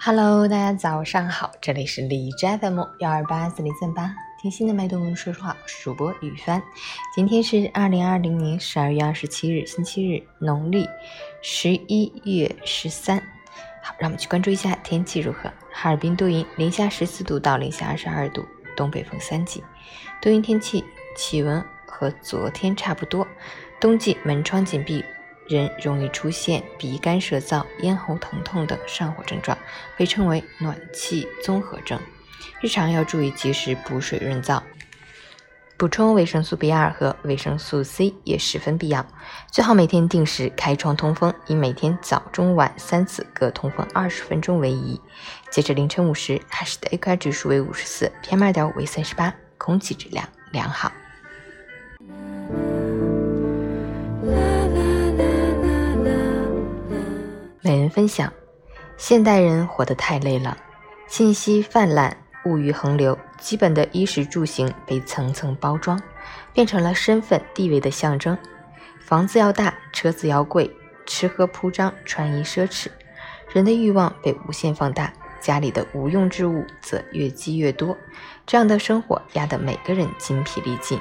[0.00, 6.62] Hello，大家早上好，这里是李斋 FM 幺二八四零三八，听心的脉动说说话，主播雨帆。
[7.12, 10.88] 今天是二零二零年十二月二十七日，星期日，农历
[11.42, 13.18] 十一月十三。
[13.82, 15.52] 好，让我们去关注一下天气如何。
[15.72, 18.46] 哈尔滨多云，零下十四度到零下二十二度，
[18.76, 19.64] 东北风三级，
[20.22, 20.84] 多云天气，
[21.16, 23.26] 气温和昨天差不多。
[23.80, 25.04] 冬季门窗紧闭。
[25.48, 29.56] 人容易出现鼻干舌燥、咽喉疼痛等上火症状，
[29.96, 31.98] 被称为暖气综合症。
[32.60, 34.60] 日常要注意及时补水润燥，
[35.76, 39.06] 补充维生素 B 二和维生素 C 也十分必要。
[39.50, 45.00] 最好每天定时开窗通风，以每天早中晚三次各通风二十分钟为宜。
[45.50, 50.92] 截至凌晨五时，海市的 AQI 指数为五十四，PM 二点五为三十八，空气质量良好。
[57.68, 58.32] 每人分享：
[58.96, 60.56] 现代人活得太累了，
[61.06, 66.00] 信息泛滥，物欲横流，基本的衣食住行被层层包装，
[66.54, 68.38] 变成了身份地位的象征。
[69.00, 72.86] 房子要大，车子要贵，吃喝铺张，穿衣奢侈，
[73.52, 77.94] 人的欲望被无限放大，家里的无用之物则越积越多。
[78.46, 80.98] 这样的生活压得每个人精疲力尽。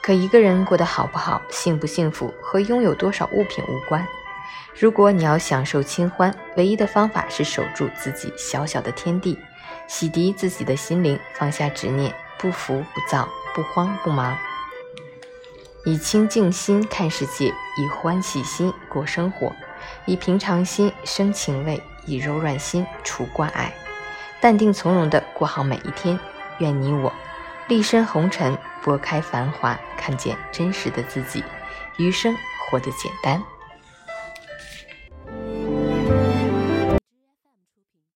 [0.00, 4.08] 可一个人过得好不好，幸不幸福，和拥有多少物品无关。
[4.78, 9.38] 如果你要享受清欢，唯一的方法是守住自己小小的天地，
[9.86, 14.36] 洗涤自己的心灵，放下执念，不浮不躁，不慌不忙，
[15.84, 19.52] 以清净心看世界，以欢喜心过生活，
[20.06, 23.74] 以平常心生情味，以柔软心除关爱，
[24.40, 26.18] 淡定从容地过好每一天。
[26.58, 27.12] 愿你我
[27.68, 31.44] 立身红尘，拨开繁华，看见真实的自己，
[31.98, 32.36] 余生
[32.68, 33.42] 活得简单。